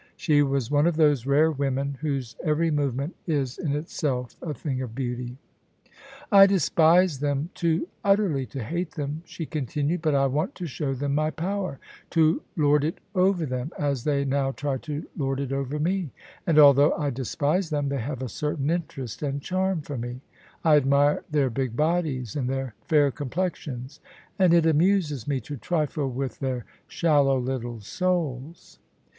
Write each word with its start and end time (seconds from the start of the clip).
She 0.17 0.41
was 0.41 0.71
one 0.71 0.87
of 0.87 0.95
those 0.95 1.27
rare 1.27 1.51
women 1.51 1.99
whose 2.01 2.35
every 2.43 2.71
movement 2.71 3.15
is 3.27 3.59
in 3.59 3.75
itself 3.75 4.35
a 4.41 4.51
thing 4.51 4.81
of 4.81 4.95
beauty. 4.95 5.35
OF 5.35 5.35
ISABEL 5.35 5.91
CARNABY" 5.91 5.99
I 6.41 6.45
despise 6.47 7.19
them 7.19 7.49
too 7.53 7.87
utterly 8.03 8.47
to 8.47 8.63
hate 8.63 8.93
them," 8.95 9.21
she 9.27 9.45
continued:" 9.45 10.01
but 10.01 10.15
I 10.15 10.25
want 10.25 10.55
to 10.55 10.65
show 10.65 10.95
them 10.95 11.13
my 11.13 11.29
power— 11.29 11.77
to 12.17 12.41
lord 12.57 12.83
it 12.83 12.97
over 13.13 13.45
them 13.45 13.71
as 13.77 14.03
they 14.03 14.25
now 14.25 14.51
try 14.51 14.77
to 14.79 15.05
lord 15.15 15.39
it 15.39 15.51
over 15.51 15.77
me. 15.77 16.09
And, 16.47 16.57
although 16.57 16.93
I 16.93 17.11
despise 17.11 17.69
them, 17.69 17.89
they 17.89 17.99
have 18.01 18.23
a 18.23 18.27
certain 18.27 18.71
interest 18.71 19.21
and 19.21 19.39
charm 19.39 19.81
for 19.81 19.99
me: 19.99 20.21
I 20.63 20.77
admire 20.77 21.23
their 21.29 21.51
big 21.51 21.75
bodies 21.75 22.35
and 22.35 22.49
their 22.49 22.73
fair 22.87 23.11
complexions, 23.11 23.99
and 24.39 24.51
it 24.51 24.65
amuses 24.65 25.27
me 25.27 25.39
to 25.41 25.57
trifle 25.57 26.09
with 26.09 26.39
their 26.39 26.65
shallow, 26.87 27.37
little 27.39 27.81
souls." 27.81 28.79